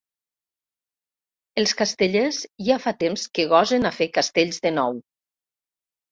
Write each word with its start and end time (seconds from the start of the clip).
Els 1.63 1.73
castellers 1.81 2.39
ja 2.69 2.77
fa 2.85 2.93
temps 3.03 3.25
que 3.39 3.45
gosen 3.51 3.85
a 3.89 3.91
fer 3.97 4.07
castells 4.17 4.59
de 4.65 4.73
nou. 4.79 4.97